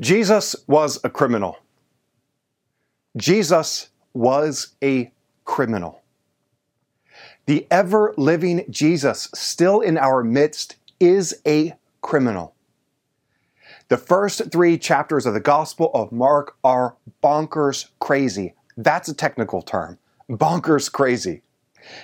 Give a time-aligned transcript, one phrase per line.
[0.00, 1.58] Jesus was a criminal.
[3.16, 5.10] Jesus was a
[5.44, 6.02] criminal.
[7.46, 12.54] The ever living Jesus, still in our midst, is a criminal.
[13.88, 18.54] The first three chapters of the Gospel of Mark are bonkers crazy.
[18.76, 19.98] That's a technical term.
[20.30, 21.42] Bonkers crazy.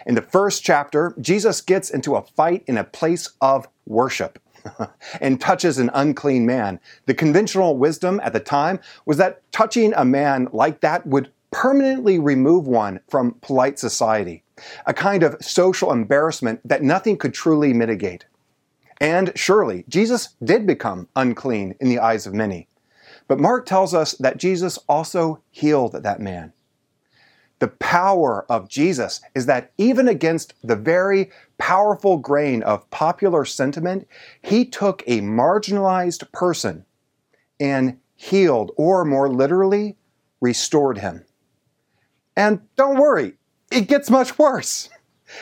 [0.04, 4.40] In the first chapter, Jesus gets into a fight in a place of worship
[5.20, 6.80] and touches an unclean man.
[7.06, 12.18] The conventional wisdom at the time was that touching a man like that would permanently
[12.18, 14.42] remove one from polite society,
[14.86, 18.26] a kind of social embarrassment that nothing could truly mitigate.
[19.00, 22.68] And surely, Jesus did become unclean in the eyes of many.
[23.28, 26.52] But Mark tells us that Jesus also healed that man.
[27.60, 31.30] The power of Jesus is that even against the very
[31.64, 34.06] powerful grain of popular sentiment,
[34.42, 36.84] he took a marginalized person
[37.58, 39.96] and healed, or more literally,
[40.42, 41.24] restored him.
[42.36, 43.38] And don't worry,
[43.72, 44.90] it gets much worse.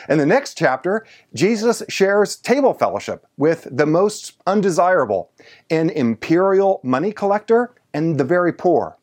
[0.07, 5.29] In the next chapter, Jesus shares table fellowship with the most undesirable,
[5.69, 8.97] an imperial money collector and the very poor.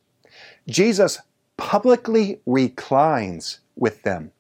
[0.67, 1.19] Jesus
[1.59, 4.33] publicly reclines with them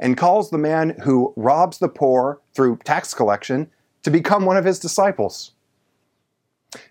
[0.00, 3.70] and calls the man who robs the poor through tax collection
[4.02, 5.52] to become one of his disciples.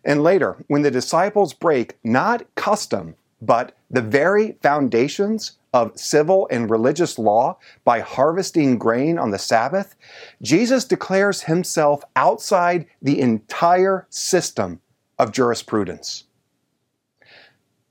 [0.04, 6.70] And later, when the disciples break not custom, but the very foundations of civil and
[6.70, 9.96] religious law by harvesting grain on the Sabbath,
[10.42, 14.80] Jesus declares himself outside the entire system
[15.20, 16.24] of jurisprudence.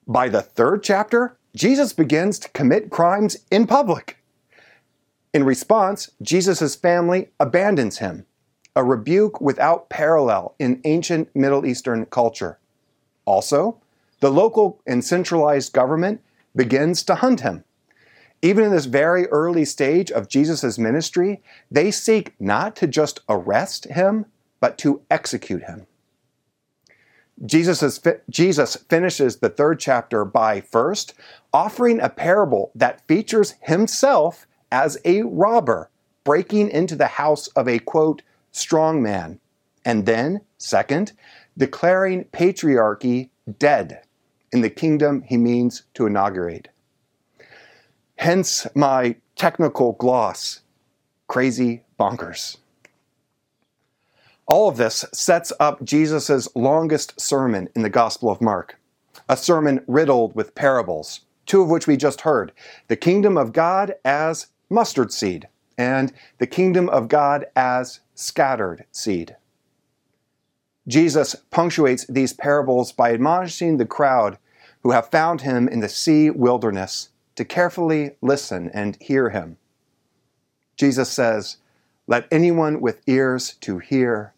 [0.06, 4.18] By the third chapter, Jesus begins to commit crimes in public.
[5.34, 8.24] In response, Jesus' family abandons him,
[8.76, 12.60] a rebuke without parallel in ancient Middle Eastern culture.
[13.24, 13.80] Also,
[14.20, 16.20] the local and centralized government
[16.54, 17.64] begins to hunt him.
[18.42, 23.86] Even in this very early stage of Jesus' ministry, they seek not to just arrest
[23.86, 24.26] him,
[24.60, 25.88] but to execute him.
[27.44, 28.00] Jesus,
[28.30, 31.14] Jesus finishes the third chapter by first
[31.52, 35.90] offering a parable that features himself as a robber
[36.24, 39.38] breaking into the house of a quote, strong man,
[39.84, 41.12] and then, second,
[41.56, 44.02] declaring patriarchy dead
[44.52, 46.68] in the kingdom he means to inaugurate.
[48.16, 50.60] Hence my technical gloss
[51.26, 52.58] crazy bonkers.
[54.46, 58.78] All of this sets up Jesus' longest sermon in the Gospel of Mark,
[59.28, 62.52] a sermon riddled with parables, two of which we just heard
[62.88, 65.48] the kingdom of God as mustard seed,
[65.78, 69.36] and the kingdom of God as scattered seed.
[70.86, 74.38] Jesus punctuates these parables by admonishing the crowd
[74.82, 79.56] who have found him in the sea wilderness to carefully listen and hear him.
[80.76, 81.56] Jesus says,
[82.06, 84.34] Let anyone with ears to hear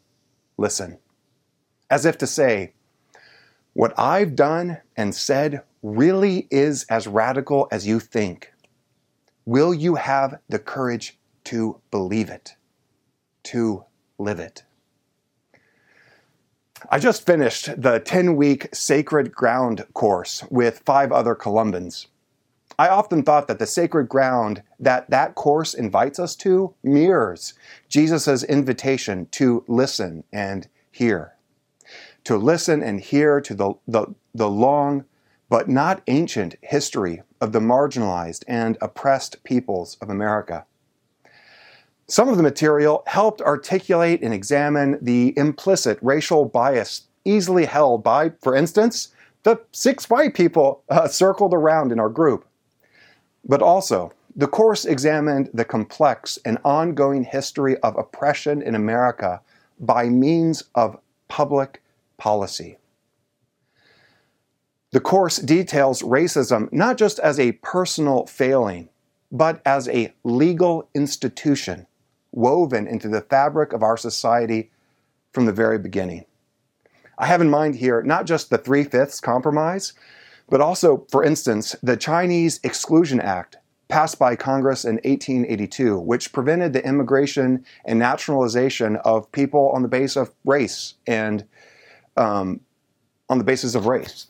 [0.56, 0.98] listen.
[1.90, 2.72] As if to say,
[3.72, 8.52] What I've done and said really is as radical as you think.
[9.46, 12.56] Will you have the courage to believe it,
[13.44, 13.84] to
[14.18, 14.64] live it?
[16.90, 22.06] I just finished the 10 week Sacred Ground course with five other Columbans.
[22.76, 27.54] I often thought that the sacred ground that that course invites us to mirrors
[27.88, 31.34] Jesus' invitation to listen and hear.
[32.24, 35.04] To listen and hear to the, the, the long
[35.48, 40.64] but not ancient history of the marginalized and oppressed peoples of America.
[42.08, 48.30] Some of the material helped articulate and examine the implicit racial bias easily held by,
[48.40, 49.08] for instance,
[49.42, 52.46] the six white people uh, circled around in our group.
[53.44, 59.40] But also, the course examined the complex and ongoing history of oppression in America
[59.80, 60.98] by means of
[61.28, 61.82] public
[62.18, 62.78] policy.
[64.96, 68.88] The course details racism not just as a personal failing,
[69.30, 71.86] but as a legal institution
[72.32, 74.70] woven into the fabric of our society
[75.32, 76.24] from the very beginning.
[77.18, 79.92] I have in mind here not just the Three Fifths Compromise,
[80.48, 83.58] but also, for instance, the Chinese Exclusion Act
[83.88, 89.88] passed by Congress in 1882, which prevented the immigration and naturalization of people on the
[89.88, 91.44] basis of race and
[92.16, 92.62] um,
[93.28, 94.28] on the basis of race.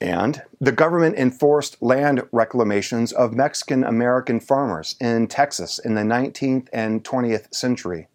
[0.00, 6.68] And the government enforced land reclamations of Mexican American farmers in Texas in the 19th
[6.72, 8.08] and 20th century.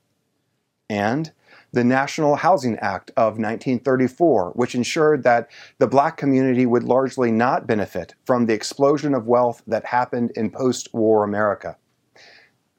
[0.90, 1.32] and
[1.74, 7.66] the National Housing Act of 1934, which ensured that the black community would largely not
[7.66, 11.78] benefit from the explosion of wealth that happened in post war America,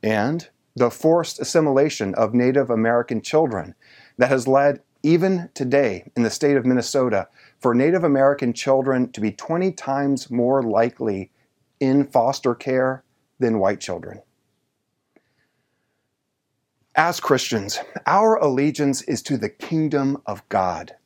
[0.02, 3.74] and the forced assimilation of Native American children
[4.18, 7.28] that has led, even today in the state of Minnesota,
[7.62, 11.30] for Native American children to be 20 times more likely
[11.78, 13.04] in foster care
[13.38, 14.20] than white children.
[16.96, 20.96] As Christians, our allegiance is to the kingdom of God,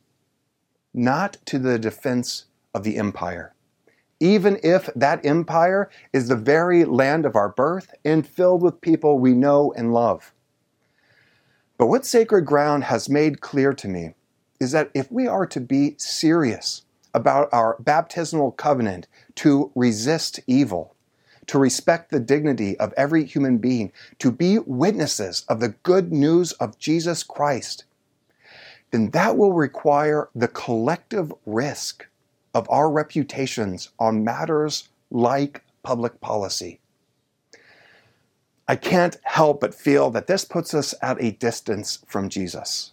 [0.95, 3.55] not to the defense of the empire,
[4.19, 9.19] even if that empire is the very land of our birth and filled with people
[9.19, 10.33] we know and love.
[11.77, 14.15] But what sacred ground has made clear to me
[14.61, 16.83] is that if we are to be serious
[17.15, 19.07] about our baptismal covenant
[19.37, 20.95] to resist evil,
[21.47, 26.53] to respect the dignity of every human being, to be witnesses of the good news
[26.53, 27.85] of Jesus Christ,
[28.91, 32.07] then that will require the collective risk
[32.55, 36.81] of our reputations on matters like public policy.
[38.69, 42.93] I can't help but feel that this puts us at a distance from Jesus.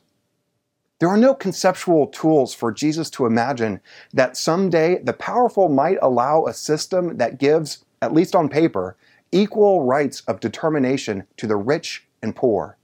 [0.99, 3.81] There are no conceptual tools for Jesus to imagine
[4.13, 8.95] that someday the powerful might allow a system that gives at least on paper,
[9.31, 12.77] equal rights of determination to the rich and poor,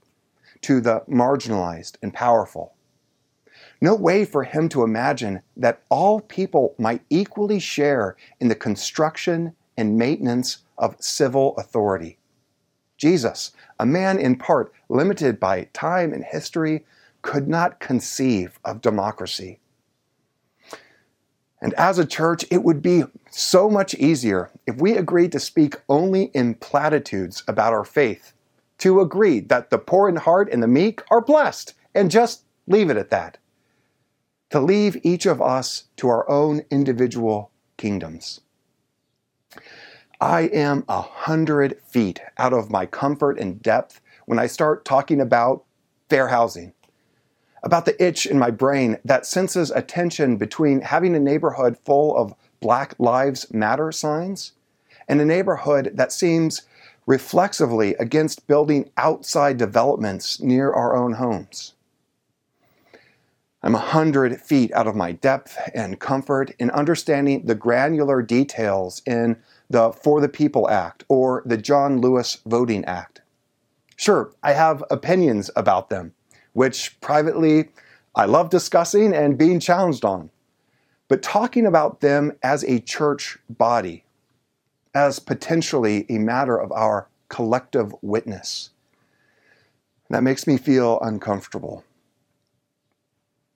[0.62, 2.74] to the marginalized and powerful.
[3.80, 9.54] No way for him to imagine that all people might equally share in the construction
[9.76, 12.18] and maintenance of civil authority.
[12.98, 16.84] Jesus, a man in part limited by time and history,
[17.22, 19.60] could not conceive of democracy.
[21.62, 25.76] And as a church, it would be so much easier if we agreed to speak
[25.88, 28.32] only in platitudes about our faith,
[28.78, 32.88] to agree that the poor in heart and the meek are blessed, and just leave
[32.88, 33.36] it at that.
[34.50, 38.40] To leave each of us to our own individual kingdoms.
[40.20, 45.20] I am a hundred feet out of my comfort and depth when I start talking
[45.20, 45.64] about
[46.08, 46.72] fair housing
[47.62, 52.16] about the itch in my brain that senses a tension between having a neighborhood full
[52.16, 54.52] of Black Lives Matter signs
[55.08, 56.62] and a neighborhood that seems
[57.06, 61.74] reflexively against building outside developments near our own homes.
[63.62, 69.02] I'm a hundred feet out of my depth and comfort in understanding the granular details
[69.04, 69.36] in
[69.68, 73.20] the For the People Act or the John Lewis Voting Act.
[73.96, 76.14] Sure, I have opinions about them
[76.52, 77.68] which privately
[78.14, 80.30] I love discussing and being challenged on.
[81.08, 84.04] But talking about them as a church body,
[84.94, 88.70] as potentially a matter of our collective witness,
[90.08, 91.84] that makes me feel uncomfortable.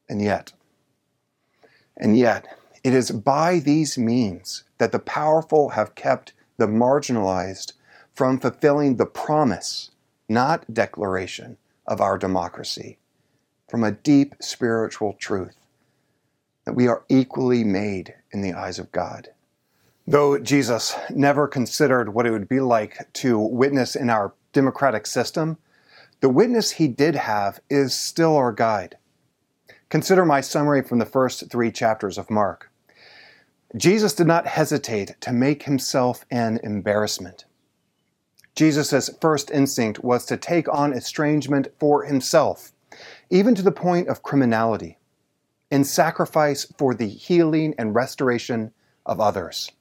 [0.08, 0.52] And yet,
[1.96, 2.46] and yet,
[2.82, 7.72] it is by these means that the powerful have kept the marginalized
[8.12, 9.90] from fulfilling the promise,
[10.28, 12.98] not declaration, of our democracy
[13.68, 15.56] from a deep spiritual truth
[16.64, 19.28] that we are equally made in the eyes of God.
[20.06, 25.58] Though Jesus never considered what it would be like to witness in our democratic system,
[26.20, 28.96] the witness he did have is still our guide.
[29.88, 32.70] Consider my summary from the first three chapters of Mark.
[33.76, 37.44] Jesus did not hesitate to make himself an embarrassment.
[38.54, 42.72] Jesus' first instinct was to take on estrangement for himself,
[43.30, 44.98] even to the point of criminality,
[45.70, 48.72] in sacrifice for the healing and restoration
[49.04, 49.72] of others.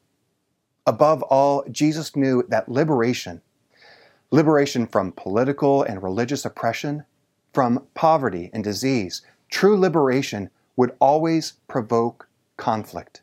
[0.87, 3.41] Above all, Jesus knew that liberation,
[4.31, 7.05] liberation from political and religious oppression,
[7.53, 12.27] from poverty and disease, true liberation would always provoke
[12.57, 13.21] conflict.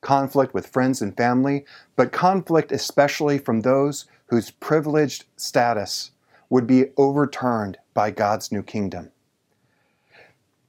[0.00, 1.64] Conflict with friends and family,
[1.94, 6.10] but conflict especially from those whose privileged status
[6.50, 9.12] would be overturned by God's new kingdom.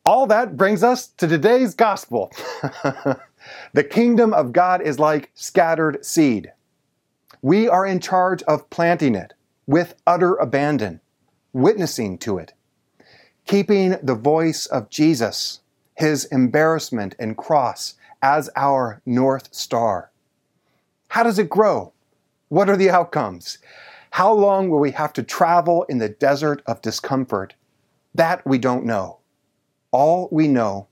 [0.05, 2.31] All that brings us to today's gospel.
[3.73, 6.51] the kingdom of God is like scattered seed.
[7.41, 9.33] We are in charge of planting it
[9.65, 11.01] with utter abandon,
[11.51, 12.53] witnessing to it,
[13.47, 15.61] keeping the voice of Jesus,
[15.95, 20.11] his embarrassment and cross, as our North Star.
[21.07, 21.93] How does it grow?
[22.55, 23.57] What are the outcomes?
[24.11, 27.53] How long will we have to travel in the desert of discomfort?
[28.13, 29.19] That we don't know.
[29.91, 30.87] All we know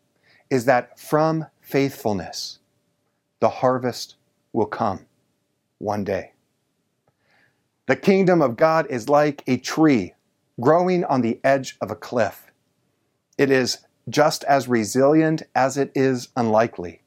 [0.50, 2.60] is that from faithfulness,
[3.40, 4.16] the harvest
[4.52, 5.06] will come
[5.78, 6.34] one day.
[7.86, 10.16] The kingdom of God is like a tree
[10.60, 12.52] growing on the edge of a cliff.
[13.38, 13.78] It is
[14.10, 17.04] just as resilient as it is unlikely.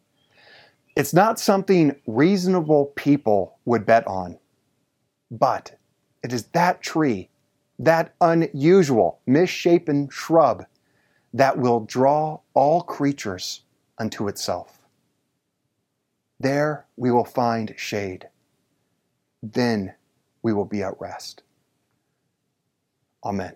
[0.96, 4.38] It's not something reasonable people would bet on,
[5.30, 5.78] but
[6.22, 7.28] it is that tree,
[7.78, 10.66] that unusual, misshapen shrub,
[11.32, 13.62] that will draw all creatures
[13.98, 14.80] unto itself.
[16.38, 18.28] There we will find shade.
[19.42, 19.94] Then
[20.42, 21.42] we will be at rest.
[23.24, 23.54] Amen.